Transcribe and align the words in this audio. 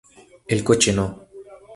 El 0.53 0.63
coche 0.63 0.93
No. 0.97 1.07